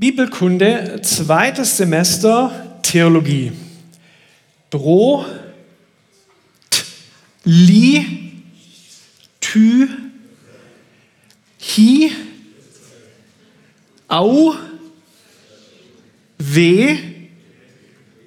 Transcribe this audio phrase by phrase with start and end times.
[0.00, 3.50] Bibelkunde, zweites Semester Theologie.
[4.70, 5.24] Bro,
[6.70, 6.84] t,
[7.42, 8.06] li,
[9.40, 9.88] tü,
[11.58, 12.12] hi,
[14.06, 14.54] au,
[16.38, 16.98] we,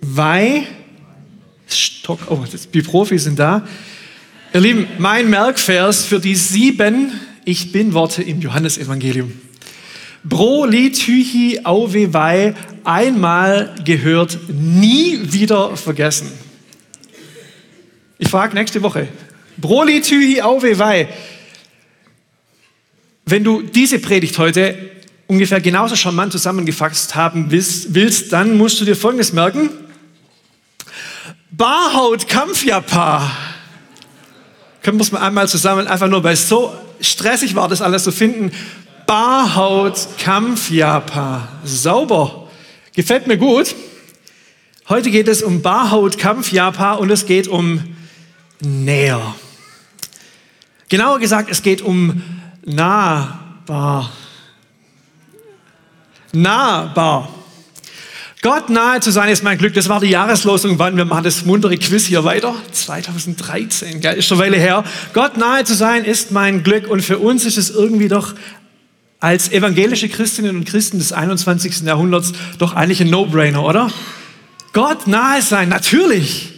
[0.02, 0.68] wei,
[1.68, 2.44] stock, oh,
[2.74, 3.66] die Profis sind da.
[4.54, 7.14] Ihr Lieben, mein Merkvers für die sieben
[7.46, 9.32] Ich bin Worte im Johannesevangelium.
[9.32, 9.51] Bro
[10.24, 12.54] li tühi auwe wei,
[12.84, 16.32] einmal gehört, nie wieder vergessen.
[18.18, 19.08] Ich frage nächste Woche.
[20.02, 21.10] Tühi auwe wei.
[23.26, 24.78] Wenn du diese Predigt heute
[25.28, 29.70] ungefähr genauso charmant zusammengefasst haben willst, willst dann musst du dir Folgendes merken.
[31.52, 33.32] Barhaut Kampfjapa.
[34.84, 38.04] Können wir es mal einmal zusammen, einfach nur, weil es so stressig war, das alles
[38.04, 38.52] zu finden.
[39.12, 41.46] Barhaut Kampfjapa.
[41.66, 42.48] Sauber.
[42.96, 43.76] Gefällt mir gut.
[44.88, 47.84] Heute geht es um Barhaut Kampfjapa und es geht um
[48.62, 49.36] näher.
[50.88, 52.24] Genauer gesagt, es geht um
[52.64, 54.14] nahbar.
[56.32, 57.34] Nahbar.
[58.42, 59.74] Gott nahe zu sein ist mein Glück.
[59.74, 60.80] Das war die Jahreslosung.
[60.80, 62.56] Wann wir machen das muntere Quiz hier weiter.
[62.72, 64.16] 2013, gell?
[64.16, 64.86] ist schon eine Weile her.
[65.12, 66.90] Gott nahe zu sein ist mein Glück.
[66.90, 68.36] Und für uns ist es irgendwie doch
[69.22, 71.82] als evangelische Christinnen und Christen des 21.
[71.82, 73.90] Jahrhunderts doch eigentlich ein No-Brainer, oder?
[74.74, 76.52] Gott nahe sein, natürlich.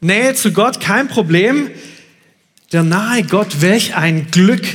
[0.00, 1.70] Nähe zu Gott, kein Problem.
[2.72, 4.66] Der nahe Gott, welch ein Glück.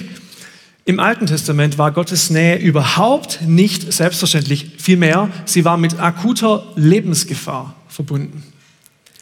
[0.86, 4.72] Im Alten Testament war Gottes Nähe überhaupt nicht selbstverständlich.
[4.78, 8.44] Vielmehr, sie war mit akuter Lebensgefahr verbunden.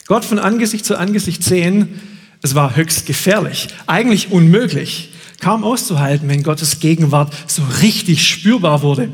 [0.05, 1.99] Gott von Angesicht zu Angesicht sehen,
[2.43, 9.09] es war höchst gefährlich, eigentlich unmöglich, kaum auszuhalten, wenn Gottes Gegenwart so richtig spürbar wurde.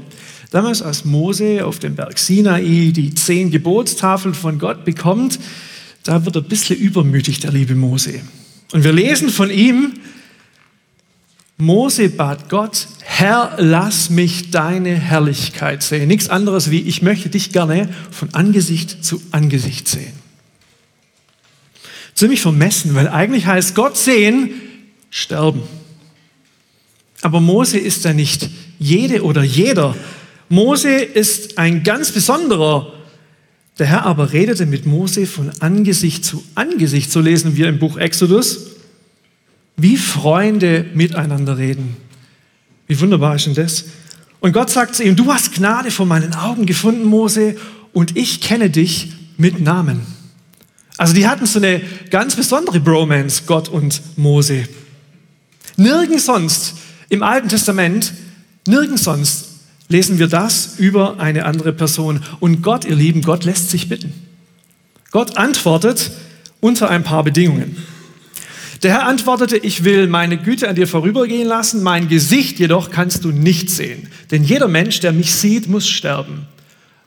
[0.52, 5.40] Damals, als Mose auf dem Berg Sinai die zehn Gebotstafeln von Gott bekommt,
[6.04, 8.22] da wird er ein bisschen übermütig, der liebe Mose.
[8.74, 9.94] Und wir lesen von ihm,
[11.58, 16.08] Mose bat Gott, Herr, lass mich deine Herrlichkeit sehen.
[16.08, 20.14] Nichts anderes wie, ich möchte dich gerne von Angesicht zu Angesicht sehen.
[22.16, 24.50] Ziemlich vermessen, weil eigentlich heißt Gott sehen,
[25.12, 25.62] sterben.
[27.22, 28.50] Aber Mose ist ja nicht
[28.80, 29.96] jede oder jeder.
[30.50, 32.94] Mose ist ein ganz besonderer.
[33.80, 37.12] Der Herr aber redete mit Mose von Angesicht zu Angesicht.
[37.12, 38.72] So lesen wir im Buch Exodus
[39.78, 41.98] wie Freunde miteinander reden.
[42.88, 43.86] Wie wunderbar ist denn das?
[44.40, 47.56] Und Gott sagt zu ihm, du hast Gnade vor meinen Augen gefunden, Mose,
[47.94, 50.02] und ich kenne dich mit Namen.
[50.98, 54.66] Also die hatten so eine ganz besondere Bromance, Gott und Mose.
[55.78, 56.76] Nirgends sonst
[57.12, 58.14] im Alten Testament,
[58.66, 59.50] nirgends sonst
[59.90, 62.22] lesen wir das über eine andere Person.
[62.40, 64.14] Und Gott, ihr Lieben, Gott lässt sich bitten.
[65.12, 66.12] Gott antwortet
[66.62, 67.76] unter ein paar Bedingungen.
[68.82, 73.26] Der Herr antwortete, ich will meine Güte an dir vorübergehen lassen, mein Gesicht jedoch kannst
[73.26, 74.08] du nicht sehen.
[74.32, 76.48] Denn jeder Mensch, der mich sieht, muss sterben.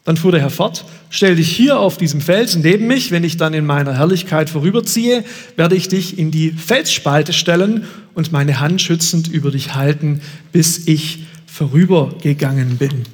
[0.05, 3.39] Dann fuhr der Herr fort, stell dich hier auf diesem Felsen neben mich, wenn ich
[3.39, 5.25] dann in meiner Herrlichkeit vorüberziehe,
[5.57, 10.21] werde ich dich in die Felsspalte stellen und meine Hand schützend über dich halten,
[10.53, 13.05] bis ich vorübergegangen bin.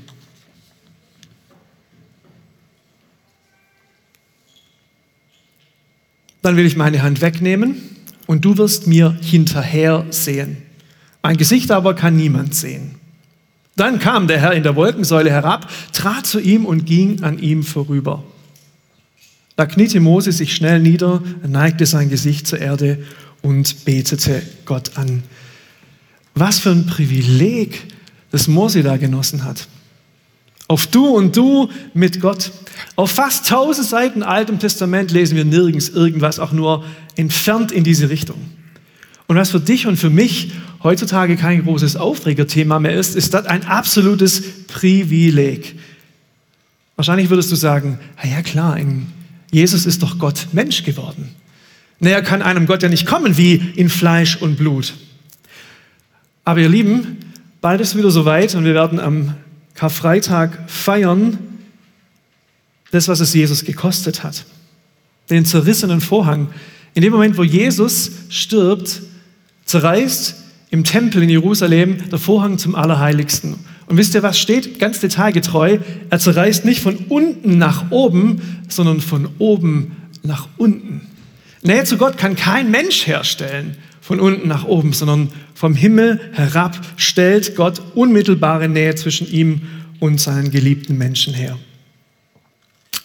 [6.42, 7.76] Dann will ich meine Hand wegnehmen
[8.26, 10.56] und du wirst mir hinterher sehen.
[11.22, 12.99] Mein Gesicht aber kann niemand sehen.
[13.80, 17.62] Dann kam der Herr in der Wolkensäule herab, trat zu ihm und ging an ihm
[17.62, 18.22] vorüber.
[19.56, 23.02] Da kniete Mose sich schnell nieder, neigte sein Gesicht zur Erde
[23.40, 25.22] und betete Gott an.
[26.34, 27.86] Was für ein Privileg,
[28.30, 29.66] das Mose da genossen hat.
[30.68, 32.52] Auf du und du mit Gott.
[32.96, 36.84] Auf fast tausend Seiten Altem Testament lesen wir nirgends irgendwas auch nur
[37.16, 38.36] entfernt in diese Richtung.
[39.26, 40.52] Und was für dich und für mich
[40.82, 45.78] heutzutage kein großes Aufregerthema mehr ist, ist das ein absolutes Privileg.
[46.96, 48.78] Wahrscheinlich würdest du sagen, ja klar,
[49.50, 51.34] Jesus ist doch Gott Mensch geworden.
[51.98, 54.94] Näher kann einem Gott ja nicht kommen wie in Fleisch und Blut.
[56.44, 57.18] Aber ihr Lieben,
[57.60, 59.34] bald ist wieder soweit und wir werden am
[59.74, 61.38] Karfreitag feiern,
[62.90, 64.44] das, was es Jesus gekostet hat.
[65.28, 66.48] Den zerrissenen Vorhang.
[66.94, 69.02] In dem Moment, wo Jesus stirbt,
[69.64, 70.39] zerreißt
[70.70, 73.56] im Tempel in Jerusalem der Vorhang zum Allerheiligsten.
[73.86, 74.78] Und wisst ihr, was steht?
[74.78, 75.78] Ganz detailgetreu.
[76.10, 81.02] Er zerreißt nicht von unten nach oben, sondern von oben nach unten.
[81.62, 86.80] Nähe zu Gott kann kein Mensch herstellen von unten nach oben, sondern vom Himmel herab
[86.96, 89.62] stellt Gott unmittelbare Nähe zwischen ihm
[90.00, 91.58] und seinen geliebten Menschen her.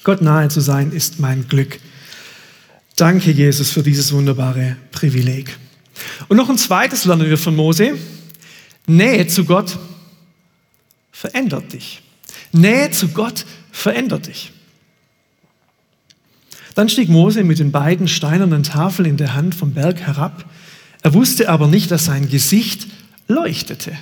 [0.04, 1.80] Gott nahe zu sein ist mein Glück.
[2.96, 5.58] Danke, Jesus, für dieses wunderbare Privileg.
[6.28, 7.98] Und noch ein zweites lernen wir von Mose.
[8.88, 9.78] Nähe zu Gott
[11.12, 12.02] verändert dich.
[12.52, 14.52] Nähe zu Gott verändert dich.
[16.76, 20.46] Dann stieg Mose mit den beiden steinernen Tafeln in der Hand vom Berg herab.
[21.02, 22.88] Er wusste aber nicht, dass sein Gesicht
[23.28, 23.94] leuchtete,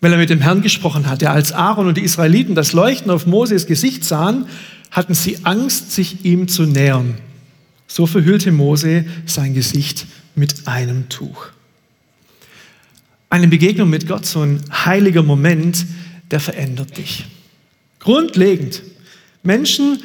[0.00, 1.30] weil er mit dem Herrn gesprochen hatte.
[1.30, 4.46] Als Aaron und die Israeliten das Leuchten auf Moses Gesicht sahen,
[4.92, 7.14] hatten sie Angst, sich ihm zu nähern.
[7.86, 11.48] So verhüllte Mose sein Gesicht mit einem Tuch.
[13.28, 15.86] Eine Begegnung mit Gott, so ein heiliger Moment,
[16.30, 17.26] der verändert dich.
[18.00, 18.82] Grundlegend.
[19.42, 20.02] Menschen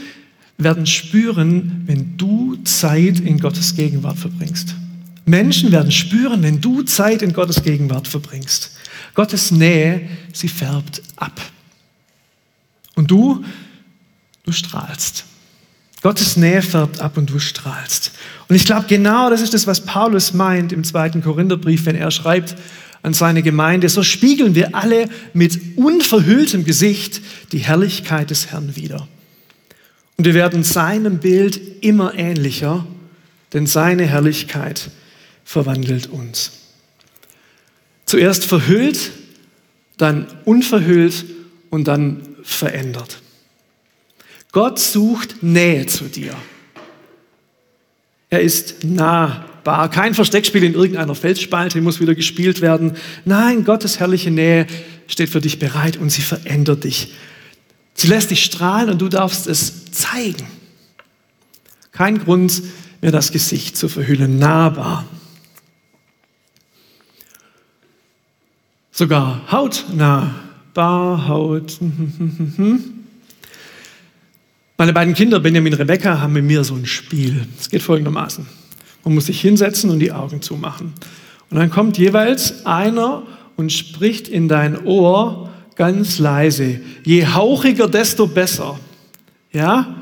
[0.58, 4.76] werden spüren, wenn du Zeit in Gottes Gegenwart verbringst.
[5.26, 8.78] Menschen werden spüren, wenn du Zeit in Gottes Gegenwart verbringst.
[9.16, 11.42] Gottes Nähe, sie färbt ab.
[12.96, 13.44] Und du,
[14.44, 15.26] du strahlst.
[16.06, 18.12] Gottes Nähe färbt ab und du strahlst.
[18.48, 22.12] Und ich glaube, genau das ist das, was Paulus meint im zweiten Korintherbrief, wenn er
[22.12, 22.56] schreibt
[23.02, 23.90] an seine Gemeinde.
[23.90, 27.22] So spiegeln wir alle mit unverhülltem Gesicht
[27.54, 29.08] die Herrlichkeit des Herrn wider.
[30.18, 32.86] Und wir werden seinem Bild immer ähnlicher,
[33.54, 34.92] denn seine Herrlichkeit
[35.44, 36.52] verwandelt uns.
[38.06, 39.10] Zuerst verhüllt,
[39.98, 41.26] dann unverhüllt
[41.72, 43.24] und dann verändert.
[44.56, 46.34] Gott sucht Nähe zu dir.
[48.30, 49.90] Er ist nahbar.
[49.90, 52.96] Kein Versteckspiel in irgendeiner Felsspalte muss wieder gespielt werden.
[53.26, 54.66] Nein, Gottes herrliche Nähe
[55.08, 57.14] steht für dich bereit und sie verändert dich.
[57.96, 60.48] Sie lässt dich strahlen und du darfst es zeigen.
[61.92, 62.64] Kein Grund,
[63.02, 64.40] mir das Gesicht zu verhüllen.
[64.40, 65.06] Nahbar.
[68.90, 70.34] Sogar hautnah.
[70.74, 71.78] Barhaut.
[74.78, 77.48] Meine beiden Kinder, Benjamin und Rebecca, haben mit mir so ein Spiel.
[77.58, 78.46] Es geht folgendermaßen.
[79.06, 80.94] Man muss sich hinsetzen und die Augen zumachen.
[81.50, 83.24] Und dann kommt jeweils einer
[83.56, 86.82] und spricht in dein Ohr ganz leise.
[87.06, 88.78] Je hauchiger, desto besser.
[89.54, 89.96] Ja?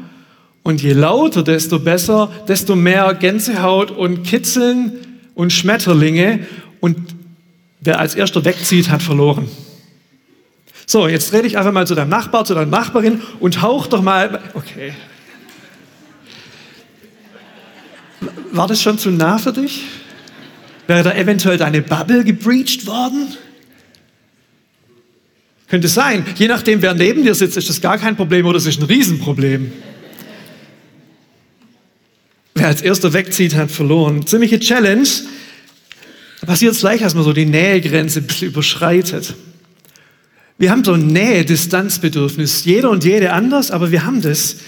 [0.63, 4.93] Und je lauter, desto besser, desto mehr Gänsehaut und Kitzeln
[5.35, 6.47] und Schmetterlinge.
[6.79, 6.97] Und
[7.79, 9.47] wer als erster wegzieht, hat verloren.
[10.85, 14.01] So, jetzt dreh dich einfach mal zu deinem Nachbar, zu deiner Nachbarin und hauch doch
[14.01, 14.41] mal.
[14.53, 14.93] Okay.
[18.51, 19.83] War das schon zu nah für dich?
[20.87, 23.35] Wäre da eventuell deine Bubble gebreached worden?
[25.67, 26.25] Könnte sein.
[26.35, 28.85] Je nachdem, wer neben dir sitzt, ist das gar kein Problem oder es ist ein
[28.85, 29.71] Riesenproblem.
[32.53, 34.27] Wer als erster wegzieht, hat verloren.
[34.27, 35.07] Ziemliche Challenge.
[36.41, 39.33] Da passiert es gleich, dass man so die Nähegrenze ein bisschen überschreitet.
[40.63, 42.63] Wir haben so ein Nähe-Distanzbedürfnis.
[42.63, 44.59] Jeder und jede anders, aber wir haben das.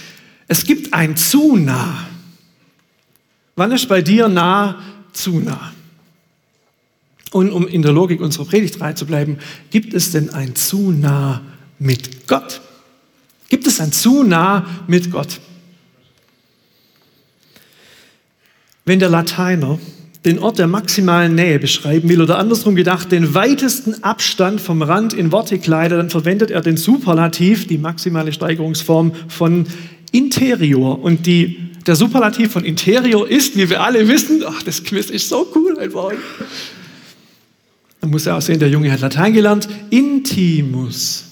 [0.46, 2.06] Es gibt ein zu nah.
[3.56, 4.78] Wann ist bei dir nah
[5.14, 5.72] zu nah?
[7.32, 9.38] Und um in der Logik unserer Predigtreihe zu bleiben,
[9.70, 11.42] gibt es denn ein zu nah
[11.80, 12.60] mit Gott?
[13.48, 15.40] Gibt es ein zu nah mit Gott?
[18.84, 19.80] Wenn der Lateiner
[20.26, 25.14] den Ort der maximalen Nähe beschreiben will oder andersrum gedacht, den weitesten Abstand vom Rand
[25.14, 29.68] in Worte kleidet, dann verwendet er den Superlativ, die maximale Steigerungsform von
[30.12, 31.00] interior.
[31.02, 35.30] Und die, der Superlativ von interior ist, wie wir alle wissen, ach, das Quiz ist
[35.30, 36.12] so cool einfach.
[38.02, 39.70] Man muss ja auch sehen, der Junge hat Latein gelernt.
[39.92, 41.26] Intimus.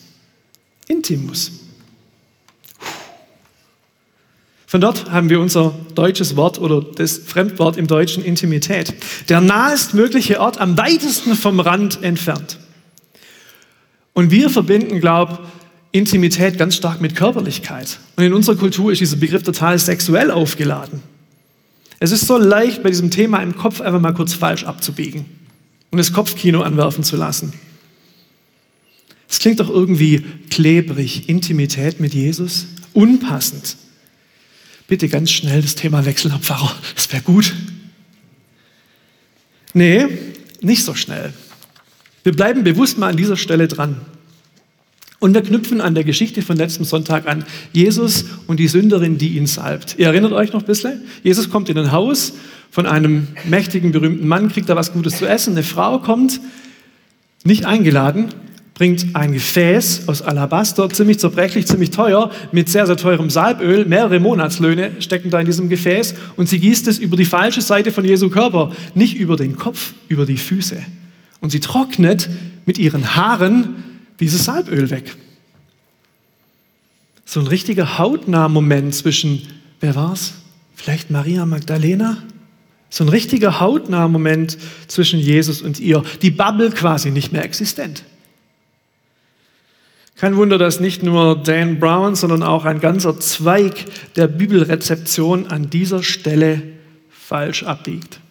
[0.87, 1.62] Intimus.
[4.73, 8.91] Von dort haben wir unser deutsches Wort oder das Fremdwort im Deutschen Intimität.
[9.29, 12.57] Der nahestmögliche Ort am weitesten vom Rand entfernt.
[14.13, 15.37] Und wir verbinden, glaube
[15.91, 17.99] Intimität ganz stark mit Körperlichkeit.
[18.15, 21.03] Und in unserer Kultur ist dieser Begriff total sexuell aufgeladen.
[21.99, 25.25] Es ist so leicht, bei diesem Thema im Kopf einfach mal kurz falsch abzubiegen
[25.91, 27.53] und das Kopfkino anwerfen zu lassen.
[29.29, 33.77] Es klingt doch irgendwie klebrig, Intimität mit Jesus, unpassend.
[34.87, 37.53] Bitte ganz schnell das Thema wechseln, Herr Pfarrer, das wäre gut.
[39.73, 40.05] Nee,
[40.61, 41.33] nicht so schnell.
[42.23, 43.97] Wir bleiben bewusst mal an dieser Stelle dran.
[45.19, 47.45] Und wir knüpfen an der Geschichte von letztem Sonntag an.
[47.71, 49.95] Jesus und die Sünderin, die ihn salbt.
[49.97, 51.01] Ihr erinnert euch noch ein bisschen?
[51.23, 52.33] Jesus kommt in ein Haus
[52.71, 55.53] von einem mächtigen, berühmten Mann, kriegt da was Gutes zu essen.
[55.53, 56.41] Eine Frau kommt,
[57.45, 58.29] nicht eingeladen,
[58.73, 63.85] bringt ein Gefäß aus Alabaster, ziemlich zerbrechlich, ziemlich teuer, mit sehr, sehr teurem Salböl.
[63.85, 67.91] Mehrere Monatslöhne stecken da in diesem Gefäß und sie gießt es über die falsche Seite
[67.91, 70.83] von Jesu Körper, nicht über den Kopf, über die Füße.
[71.39, 72.29] Und sie trocknet
[72.65, 73.75] mit ihren Haaren
[74.19, 75.15] dieses Salböl weg.
[77.25, 79.41] So ein richtiger hautnah Moment zwischen,
[79.81, 80.33] wer war's?
[80.75, 82.17] Vielleicht Maria Magdalena?
[82.89, 86.03] So ein richtiger hautnah Moment zwischen Jesus und ihr.
[86.21, 88.03] Die Bubble quasi nicht mehr existent.
[90.23, 93.73] Kein Wunder, dass nicht nur Dan Brown, sondern auch ein ganzer Zweig
[94.15, 96.61] der Bibelrezeption an dieser Stelle
[97.09, 98.21] falsch abbiegt.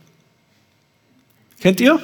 [1.61, 2.01] Kennt ihr?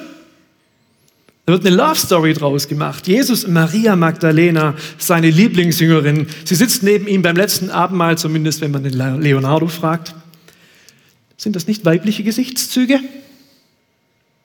[1.47, 3.07] Da wird eine Love Story draus gemacht.
[3.07, 6.27] Jesus und Maria Magdalena, seine Lieblingsjüngerin.
[6.45, 10.13] Sie sitzt neben ihm beim letzten Abendmahl, zumindest wenn man den Leonardo fragt.
[11.35, 12.99] Sind das nicht weibliche Gesichtszüge?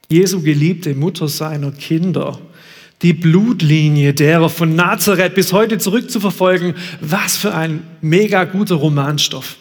[0.08, 2.40] Jesu geliebte Mutter seiner Kinder
[3.04, 6.74] die Blutlinie derer von Nazareth bis heute zurückzuverfolgen.
[7.02, 9.56] Was für ein mega guter Romanstoff.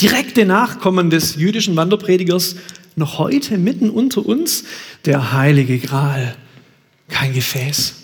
[0.00, 2.54] Direkte Nachkommen des jüdischen Wanderpredigers,
[2.94, 4.64] noch heute mitten unter uns,
[5.06, 6.36] der heilige Gral.
[7.08, 7.94] Kein Gefäß,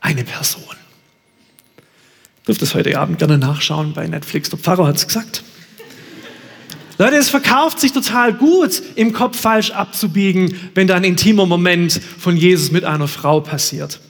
[0.00, 0.62] eine Person.
[2.46, 4.50] Dürft es heute Abend gerne nachschauen bei Netflix.
[4.50, 5.42] Der Pfarrer hat es gesagt.
[7.00, 11.92] Leute, es verkauft sich total gut, im Kopf falsch abzubiegen, wenn da ein intimer Moment
[11.92, 14.00] von Jesus mit einer Frau passiert.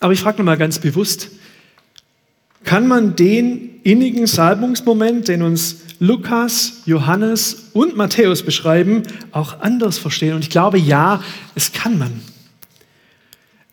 [0.00, 1.30] Aber ich frage nochmal ganz bewusst,
[2.64, 10.34] kann man den innigen Salbungsmoment, den uns Lukas, Johannes und Matthäus beschreiben, auch anders verstehen?
[10.34, 11.22] Und ich glaube, ja,
[11.54, 12.22] es kann man.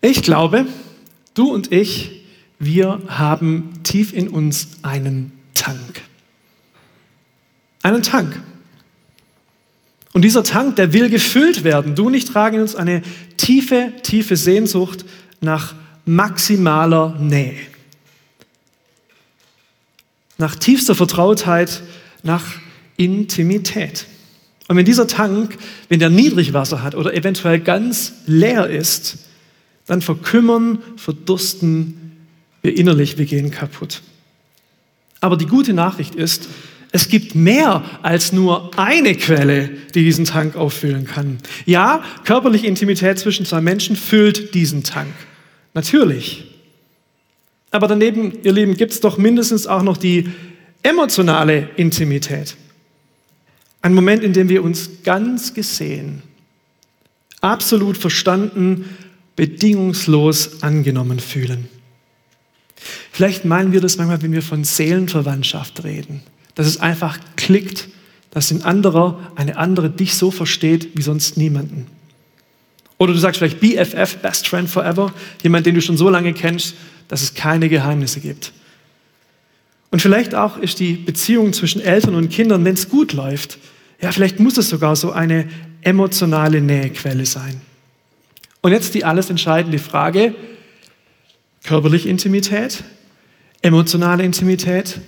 [0.02, 0.66] Ich glaube,
[1.34, 2.26] du und ich,
[2.60, 6.05] wir haben tief in uns einen Tank
[7.86, 8.42] einen Tank.
[10.12, 11.94] Und dieser Tank, der will gefüllt werden.
[11.94, 13.04] Du und ich tragen uns eine
[13.38, 15.06] tiefe, tiefe Sehnsucht
[15.40, 15.76] nach
[16.06, 17.60] maximaler Nähe.
[20.38, 21.84] Nach tiefster Vertrautheit,
[22.24, 22.44] nach
[22.98, 24.08] Intimität.
[24.68, 25.58] Und wenn dieser Tank,
[25.90, 29.18] wenn der Niedrigwasser hat oder eventuell ganz leer ist,
[29.86, 32.18] dann verkümmern, verdursten
[32.64, 34.02] wir innerlich, wir gehen kaputt.
[35.22, 36.48] Aber die gute Nachricht ist,
[36.96, 41.40] es gibt mehr als nur eine Quelle, die diesen Tank auffüllen kann.
[41.66, 45.12] Ja, körperliche Intimität zwischen zwei Menschen füllt diesen Tank.
[45.74, 46.46] Natürlich.
[47.70, 50.30] Aber daneben, ihr Lieben, gibt es doch mindestens auch noch die
[50.84, 52.56] emotionale Intimität.
[53.82, 56.22] Ein Moment, in dem wir uns ganz gesehen,
[57.42, 58.86] absolut verstanden,
[59.36, 61.68] bedingungslos angenommen fühlen.
[63.12, 66.24] Vielleicht meinen wir das manchmal, wenn wir von Seelenverwandtschaft reden
[66.56, 67.90] dass es einfach klickt,
[68.32, 71.88] dass ein anderer, eine andere dich so versteht wie sonst niemanden.
[72.98, 76.76] Oder du sagst vielleicht BFF, Best Friend Forever, jemand, den du schon so lange kennst,
[77.08, 78.54] dass es keine Geheimnisse gibt.
[79.92, 83.58] Und vielleicht auch ist die Beziehung zwischen Eltern und Kindern, wenn es gut läuft,
[84.02, 85.48] ja, vielleicht muss es sogar so eine
[85.82, 87.62] emotionale Nähequelle sein.
[88.62, 90.36] Und jetzt die alles entscheidende Frage,
[91.64, 92.84] körperliche Intimität,
[93.62, 95.00] emotionale Intimität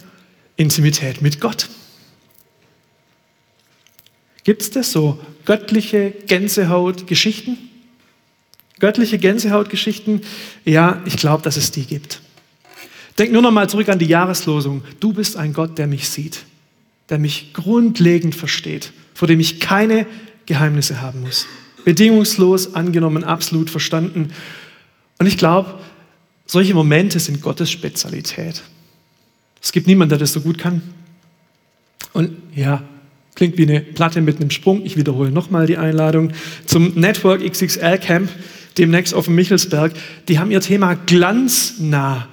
[0.57, 1.69] Intimität mit Gott.
[4.43, 5.19] Gibt es das so?
[5.45, 7.57] Göttliche Gänsehautgeschichten?
[8.79, 10.21] Göttliche Gänsehautgeschichten?
[10.65, 12.21] Ja, ich glaube, dass es die gibt.
[13.17, 14.83] Denk nur noch mal zurück an die Jahreslosung.
[14.99, 16.43] Du bist ein Gott, der mich sieht,
[17.09, 20.05] der mich grundlegend versteht, vor dem ich keine
[20.45, 21.47] Geheimnisse haben muss.
[21.83, 24.33] Bedingungslos angenommen, absolut verstanden.
[25.19, 25.79] Und ich glaube,
[26.45, 28.61] solche Momente sind Gottes Spezialität.
[29.67, 30.81] Es gibt niemanden, der das so gut kann.
[32.13, 32.83] Und ja,
[33.35, 34.85] klingt wie eine Platte mit einem Sprung.
[34.85, 36.31] Ich wiederhole nochmal die Einladung
[36.65, 38.29] zum Network XXL Camp,
[38.77, 39.91] demnächst auf dem Michelsberg.
[40.29, 42.29] Die haben ihr Thema glanznah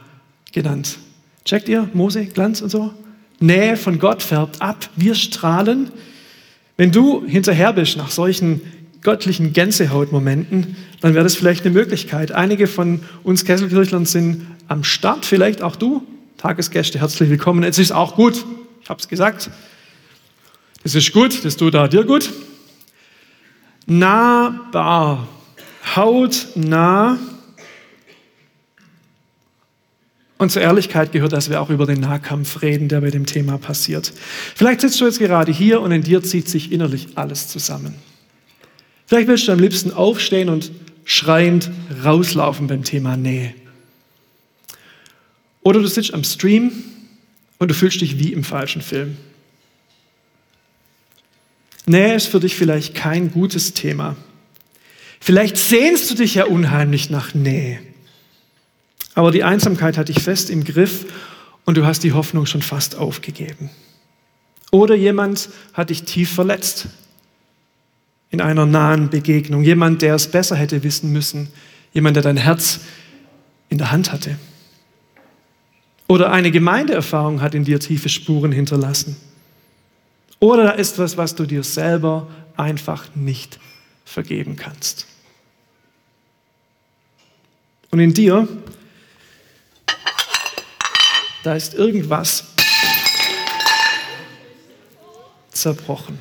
[0.53, 0.99] genannt.
[1.45, 2.95] Checkt ihr Mose, Glanz und so?
[3.41, 4.89] Nähe von Gott färbt ab.
[4.95, 5.91] Wir strahlen.
[6.77, 8.61] Wenn du hinterher bist nach solchen
[9.03, 12.31] göttlichen Gänsehautmomenten, dann wäre das vielleicht eine Möglichkeit.
[12.31, 16.07] Einige von uns Kesselkirchlern sind am Start, vielleicht auch du.
[16.45, 17.65] Tagesgäste, herzlich willkommen.
[17.65, 18.45] Es ist auch gut,
[18.83, 19.49] ich habe es gesagt.
[20.83, 22.31] Es ist gut, das tut auch dir gut.
[23.87, 25.27] Nahbar,
[25.97, 27.19] hautnah.
[30.37, 33.57] Und zur Ehrlichkeit gehört, dass wir auch über den Nahkampf reden, der bei dem Thema
[33.57, 34.13] passiert.
[34.55, 37.95] Vielleicht sitzt du jetzt gerade hier und in dir zieht sich innerlich alles zusammen.
[39.07, 40.73] Vielleicht willst du am liebsten aufstehen und
[41.07, 41.71] schreiend
[42.05, 43.55] rauslaufen beim Thema Nähe.
[45.65, 46.73] Oder du sitzt am Stream
[47.59, 49.17] und du fühlst dich wie im falschen Film.
[51.87, 54.17] Nähe ist für dich vielleicht kein gutes Thema.
[55.21, 57.81] Vielleicht sehnst du dich ja unheimlich nach Nähe.
[59.15, 61.07] Aber die Einsamkeit hat dich fest im Griff
[61.65, 63.71] und du hast die Hoffnung schon fast aufgegeben.
[64.71, 66.89] Oder jemand hat dich tief verletzt
[68.31, 69.63] in einer nahen Begegnung.
[69.63, 71.49] Jemand, der es besser hätte wissen müssen.
[71.95, 72.81] Jemand, der dein Herz
[73.71, 74.37] in der Hand hatte.
[76.07, 79.17] Oder eine Gemeindeerfahrung hat in dir tiefe Spuren hinterlassen.
[80.39, 83.59] Oder da ist was, was du dir selber einfach nicht
[84.05, 85.07] vergeben kannst.
[87.91, 88.47] Und in dir,
[91.45, 92.45] da ist irgendwas
[95.53, 96.19] zerbrochen.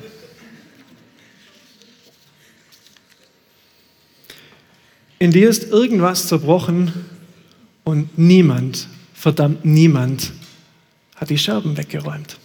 [5.18, 6.92] In dir ist irgendwas zerbrochen
[7.82, 8.88] und niemand,
[9.24, 10.34] verdammt niemand,
[11.16, 12.36] hat die Scherben weggeräumt.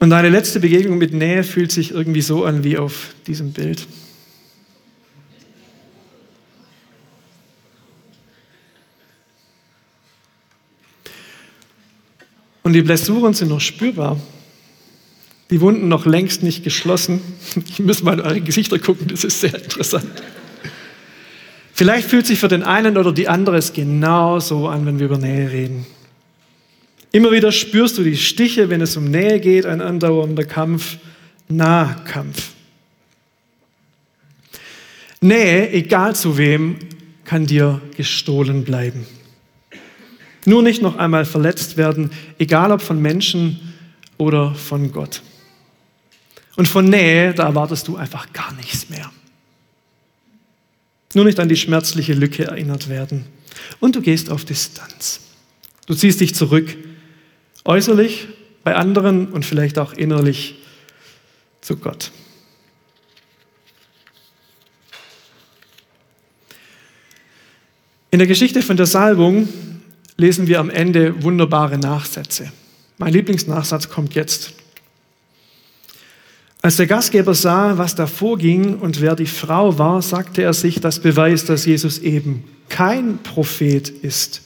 [0.00, 3.86] Und deine letzte Begegnung mit Nähe fühlt sich irgendwie so an wie auf diesem Bild.
[12.64, 14.20] Und die Blessuren sind noch spürbar.
[15.50, 17.20] Die Wunden noch längst nicht geschlossen.
[17.68, 20.10] Ich muss mal in eure Gesichter gucken, das ist sehr interessant.
[21.72, 25.06] Vielleicht fühlt sich für den einen oder die andere es genau so an, wenn wir
[25.06, 25.86] über Nähe reden.
[27.12, 30.98] Immer wieder spürst du die Stiche, wenn es um Nähe geht, ein andauernder Kampf,
[31.48, 32.50] Nahkampf.
[35.20, 36.78] Nähe, egal zu wem,
[37.24, 39.06] kann dir gestohlen bleiben.
[40.44, 43.74] Nur nicht noch einmal verletzt werden, egal ob von Menschen
[44.18, 45.22] oder von Gott.
[46.56, 49.10] Und von Nähe, da erwartest du einfach gar nichts mehr.
[51.14, 53.26] Nur nicht an die schmerzliche Lücke erinnert werden.
[53.80, 55.20] Und du gehst auf Distanz.
[55.86, 56.76] Du ziehst dich zurück,
[57.64, 58.28] äußerlich
[58.64, 60.56] bei anderen und vielleicht auch innerlich
[61.60, 62.12] zu Gott.
[68.10, 69.48] In der Geschichte von der Salbung
[70.16, 72.52] lesen wir am Ende wunderbare Nachsätze.
[72.98, 74.52] Mein Lieblingsnachsatz kommt jetzt.
[76.62, 80.80] Als der Gastgeber sah, was da vorging und wer die Frau war, sagte er sich,
[80.80, 84.42] das beweist, dass Jesus eben kein Prophet ist.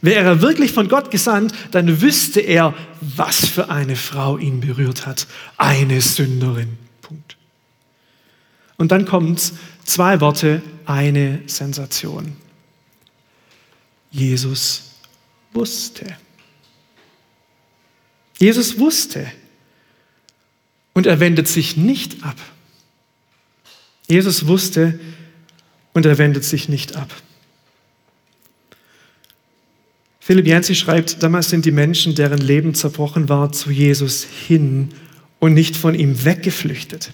[0.00, 5.06] Wäre er wirklich von Gott gesandt, dann wüsste er, was für eine Frau ihn berührt
[5.06, 5.26] hat.
[5.58, 6.78] Eine Sünderin.
[7.02, 7.36] Punkt.
[8.78, 9.52] Und dann kommt
[9.84, 12.32] zwei Worte, eine Sensation.
[14.10, 14.92] Jesus
[15.52, 16.16] wusste.
[18.38, 19.26] Jesus wusste.
[20.92, 22.36] Und er wendet sich nicht ab.
[24.08, 24.98] Jesus wusste
[25.92, 27.14] und er wendet sich nicht ab.
[30.18, 34.90] Philipp Yancey schreibt, damals sind die Menschen, deren Leben zerbrochen war, zu Jesus hin
[35.38, 37.12] und nicht von ihm weggeflüchtet.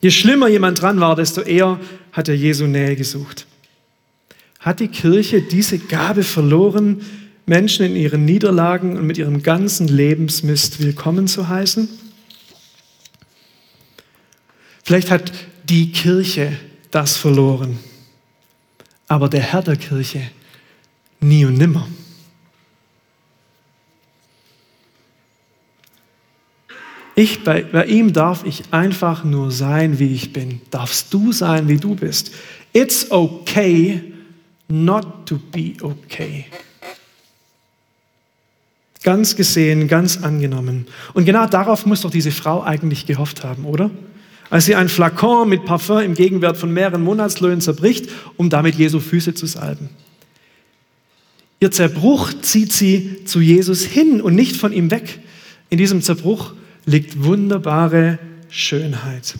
[0.00, 1.80] Je schlimmer jemand dran war, desto eher
[2.12, 3.46] hat er Jesu Nähe gesucht.
[4.60, 7.02] Hat die Kirche diese Gabe verloren,
[7.44, 11.88] Menschen in ihren Niederlagen und mit ihrem ganzen Lebensmist willkommen zu heißen?
[14.86, 15.32] Vielleicht hat
[15.64, 16.52] die Kirche
[16.92, 17.76] das verloren,
[19.08, 20.22] aber der Herr der Kirche
[21.18, 21.88] nie und nimmer.
[27.16, 30.60] Ich, bei, bei, ihm darf ich einfach nur sein, wie ich bin.
[30.70, 32.30] Darfst du sein, wie du bist.
[32.72, 34.12] It's okay
[34.68, 36.44] not to be okay.
[39.02, 40.86] Ganz gesehen, ganz angenommen.
[41.12, 43.90] Und genau darauf muss doch diese Frau eigentlich gehofft haben, oder?
[44.50, 49.00] Als sie ein Flakon mit Parfum im Gegenwert von mehreren Monatslöhnen zerbricht, um damit Jesu
[49.00, 49.88] Füße zu salben.
[51.58, 55.20] Ihr Zerbruch zieht sie zu Jesus hin und nicht von ihm weg.
[55.70, 56.52] In diesem Zerbruch
[56.84, 59.34] liegt wunderbare Schönheit.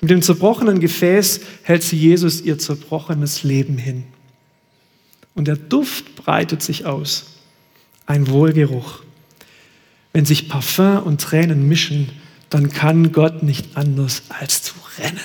[0.00, 4.04] Mit dem zerbrochenen Gefäß hält sie Jesus ihr zerbrochenes Leben hin.
[5.34, 7.36] Und der Duft breitet sich aus
[8.06, 9.02] ein Wohlgeruch.
[10.12, 12.10] Wenn sich Parfum und Tränen mischen,
[12.50, 15.20] dann kann Gott nicht anders als zu rennen.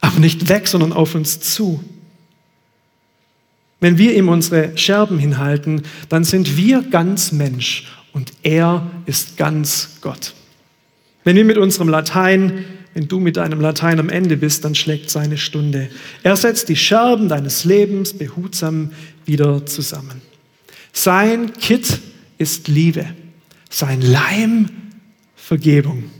[0.00, 1.82] Aber nicht weg, sondern auf uns zu.
[3.80, 9.98] Wenn wir ihm unsere Scherben hinhalten, dann sind wir ganz Mensch und er ist ganz
[10.00, 10.34] Gott.
[11.24, 15.10] Wenn wir mit unserem Latein wenn du mit deinem Latein am Ende bist, dann schlägt
[15.10, 15.88] seine Stunde.
[16.22, 18.92] Er setzt die Scherben deines Lebens behutsam
[19.26, 20.22] wieder zusammen.
[20.92, 22.00] Sein Kit
[22.38, 23.06] ist Liebe,
[23.70, 24.68] sein Leim
[25.36, 26.10] Vergebung.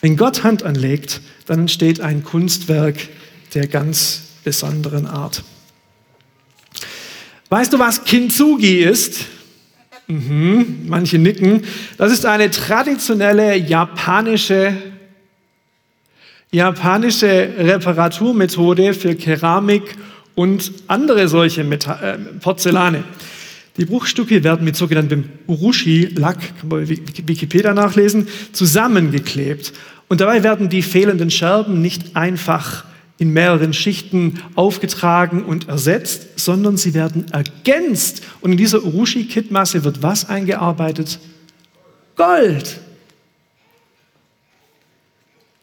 [0.00, 2.96] Wenn Gott Hand anlegt, dann entsteht ein Kunstwerk
[3.54, 5.42] der ganz besonderen Art.
[7.48, 9.26] Weißt du, was Kintsugi ist?
[10.08, 11.64] Mhm, manche nicken.
[11.96, 14.76] Das ist eine traditionelle japanische
[16.52, 19.96] japanische Reparaturmethode für Keramik
[20.34, 23.04] und andere solche Meta äh, Porzellane.
[23.76, 29.72] Die Bruchstücke werden mit sogenanntem Urushi-Lack, kann man Wikipedia nachlesen, zusammengeklebt.
[30.08, 32.84] Und dabei werden die fehlenden Scherben nicht einfach
[33.18, 38.22] in mehreren Schichten aufgetragen und ersetzt, sondern sie werden ergänzt.
[38.40, 41.18] Und in dieser Urushi-Kit-Masse wird was eingearbeitet?
[42.14, 42.80] Gold.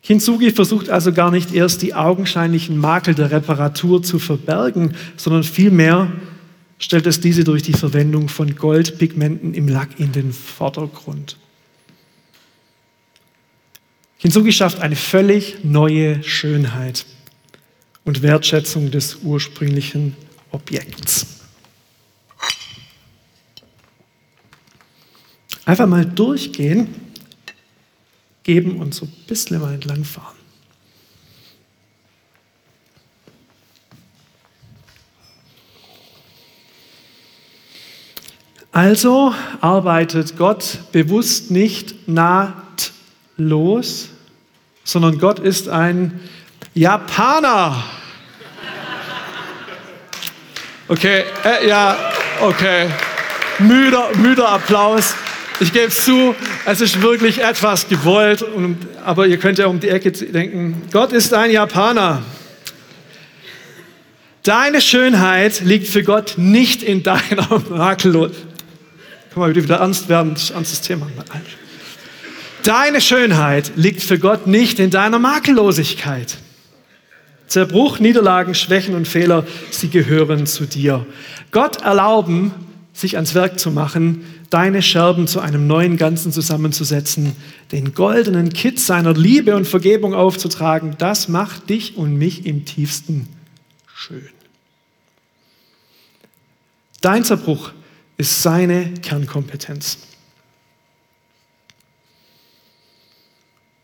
[0.03, 6.11] Kintsugi versucht also gar nicht erst die augenscheinlichen Makel der Reparatur zu verbergen, sondern vielmehr
[6.83, 11.37] stellt es diese durch die Verwendung von Goldpigmenten im Lack in den Vordergrund.
[14.19, 17.05] Kintsugi schafft eine völlig neue Schönheit
[18.03, 20.17] und Wertschätzung des ursprünglichen
[20.51, 21.45] Objekts.
[25.63, 26.93] Einfach mal durchgehen
[28.43, 30.03] geben und so ein bisschen mal entlang
[38.73, 44.09] Also arbeitet Gott bewusst nicht nahtlos,
[44.83, 46.19] sondern Gott ist ein
[46.73, 47.83] Japaner.
[50.87, 51.95] Okay, äh, ja,
[52.41, 52.87] okay.
[53.59, 55.13] Müder, müder Applaus.
[55.59, 56.33] Ich gebe es zu,
[56.65, 61.11] es ist wirklich etwas gewollt, und, aber ihr könnt ja um die Ecke denken, Gott
[61.11, 62.23] ist ein Japaner.
[64.41, 68.52] Deine Schönheit liegt für Gott nicht in deiner Makellosigkeit.
[69.33, 71.07] Kann man wieder ernst werden, ernstes Thema.
[72.63, 76.37] Deine Schönheit liegt für Gott nicht in deiner Makellosigkeit.
[77.47, 81.05] Zerbruch, Niederlagen, Schwächen und Fehler, sie gehören zu dir.
[81.51, 82.51] Gott erlauben,
[82.93, 87.35] sich ans Werk zu machen, deine Scherben zu einem neuen Ganzen zusammenzusetzen,
[87.71, 93.27] den goldenen Kitt seiner Liebe und Vergebung aufzutragen, das macht dich und mich im tiefsten
[93.95, 94.29] schön.
[97.01, 97.71] Dein Zerbruch
[98.17, 99.97] ist seine Kernkompetenz.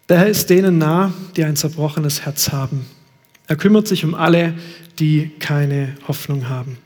[0.08, 2.86] Der Herr ist denen nah, die ein zerbrochenes Herz haben.
[3.48, 4.56] Er kümmert sich um alle,
[4.98, 6.78] die keine Hoffnung haben.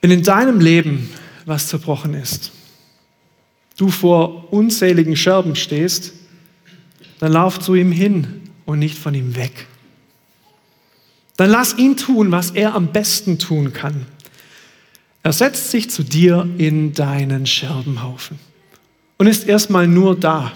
[0.00, 1.10] Wenn in deinem Leben
[1.46, 2.52] was zerbrochen ist,
[3.76, 6.12] du vor unzähligen Scherben stehst,
[7.20, 9.66] dann lauf zu ihm hin und nicht von ihm weg.
[11.36, 14.06] Dann lass ihn tun, was er am besten tun kann.
[15.24, 18.38] Er setzt sich zu dir in deinen Scherbenhaufen
[19.16, 20.52] und ist erstmal nur da,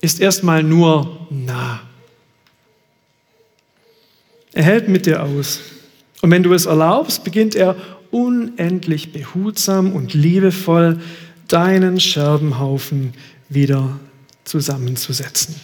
[0.00, 1.80] ist erstmal nur nah.
[4.52, 5.60] Er hält mit dir aus.
[6.20, 7.74] Und wenn du es erlaubst, beginnt er
[8.12, 11.00] unendlich behutsam und liebevoll
[11.48, 13.14] deinen Scherbenhaufen
[13.48, 13.98] wieder
[14.44, 15.56] zusammenzusetzen.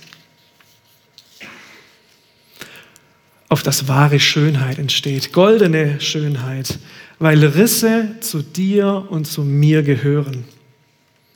[3.49, 6.81] Auf das wahre Schönheit entsteht, goldene Schönheit,
[7.19, 10.45] weil Risse zu dir und zu mir gehören.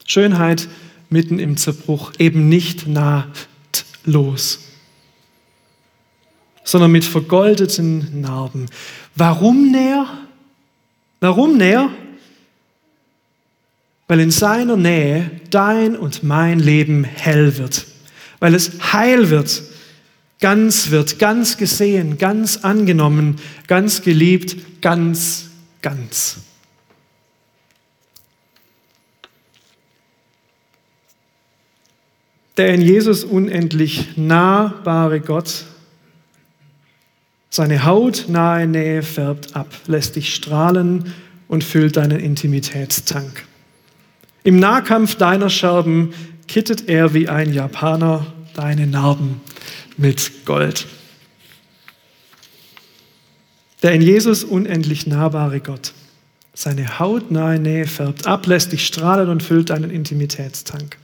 [0.07, 0.69] Schönheit
[1.11, 4.61] mitten im Zerbruch, eben nicht nahtlos,
[6.65, 8.67] sondern mit vergoldeten Narben.
[9.15, 10.07] Warum näher?
[11.21, 11.91] Warum näher?
[14.09, 17.87] Weil in seiner Nähe dein und mein Leben hell wird,
[18.41, 19.63] weil es heil wird,
[20.41, 23.37] ganz wird, ganz gesehen, ganz angenommen,
[23.69, 25.52] ganz geliebt, ganz,
[25.83, 26.39] ganz.
[32.57, 35.65] Der in Jesus unendlich nahbare Gott
[37.53, 41.13] seine hautnahe Nähe färbt ab, lässt dich strahlen
[41.49, 43.45] und füllt deinen Intimitätstank.
[44.43, 46.15] Im Nahkampf deiner Scherben
[46.49, 49.41] kittet er wie ein Japaner deine Narben
[49.99, 50.87] mit Gold.
[53.83, 55.93] Der in Jesus unendlich nahbare Gott
[56.55, 60.99] seine hautnahe Nähe färbt ab, lässt dich strahlen und füllt deinen Intimitätstank.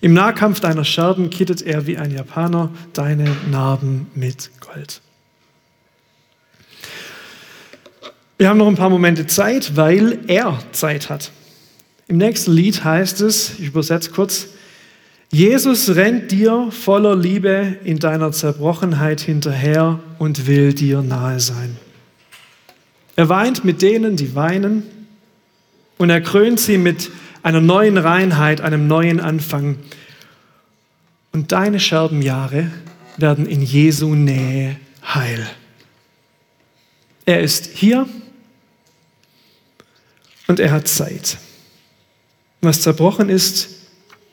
[0.00, 5.00] Im Nahkampf deiner Scherben kittet er wie ein Japaner deine Narben mit Gold.
[8.38, 11.30] Wir haben noch ein paar Momente Zeit, weil er Zeit hat.
[12.08, 14.48] Im nächsten Lied heißt es, ich übersetze kurz,
[15.30, 21.76] Jesus rennt dir voller Liebe in deiner Zerbrochenheit hinterher und will dir nahe sein.
[23.16, 24.82] Er weint mit denen, die weinen,
[25.98, 27.10] und er krönt sie mit
[27.42, 29.78] einer neuen Reinheit, einem neuen Anfang.
[31.32, 32.70] Und deine Scherbenjahre
[33.16, 35.46] werden in Jesu Nähe heil.
[37.26, 38.08] Er ist hier
[40.46, 41.38] und er hat Zeit.
[42.60, 43.68] Was zerbrochen ist,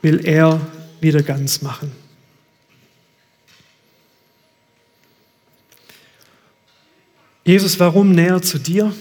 [0.01, 0.59] will er
[0.99, 1.91] wieder ganz machen.
[7.43, 8.93] Jesus, warum näher zu dir?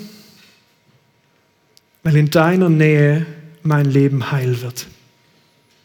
[2.02, 3.26] Weil in deiner Nähe
[3.62, 4.86] mein Leben heil wird,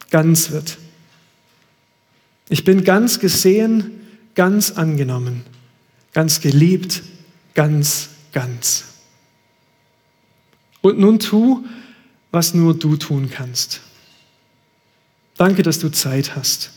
[0.10, 0.78] ganz wird.
[2.48, 3.92] Ich bin ganz gesehen,
[4.36, 5.44] ganz angenommen,
[6.14, 7.04] ganz geliebt,
[7.54, 8.86] ganz, ganz.
[10.82, 11.66] Und nun tu,
[12.32, 13.82] was nur du tun kannst.
[15.38, 16.72] Danke, dass du Zeit hast.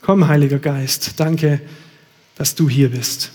[0.00, 1.60] Komm, Heiliger Geist, danke,
[2.36, 3.30] dass du hier bist.